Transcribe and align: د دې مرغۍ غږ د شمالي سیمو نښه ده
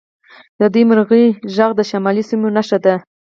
د 0.59 0.61
دې 0.73 0.81
مرغۍ 0.89 1.25
غږ 1.55 1.71
د 1.75 1.81
شمالي 1.89 2.23
سیمو 2.29 2.47
نښه 2.55 2.77
ده 2.85 2.95